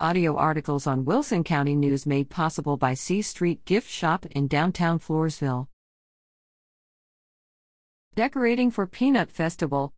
[0.00, 4.98] Audio articles on Wilson County News made possible by C Street Gift Shop in downtown
[4.98, 5.68] Floresville.
[8.16, 9.94] Decorating for Peanut Festival